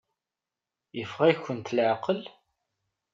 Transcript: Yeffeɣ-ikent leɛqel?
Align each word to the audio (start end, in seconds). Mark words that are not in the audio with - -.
Yeffeɣ-ikent 0.97 1.73
leɛqel? 1.75 2.21